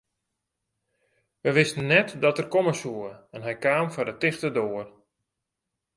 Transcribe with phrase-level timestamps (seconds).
[1.43, 4.87] Wy wisten net dat er komme soe en hy kaam foar de tichte doar.